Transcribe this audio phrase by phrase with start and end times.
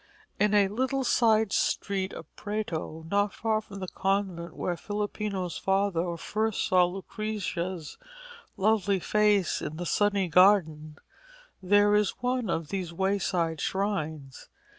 [0.39, 6.17] In a little side street of Prato, not far from the convent where Filippino's father
[6.17, 7.99] first saw Lucrezia's
[8.57, 10.97] lovely face in the sunny garden,
[11.61, 14.49] there is one of these wayside shrines.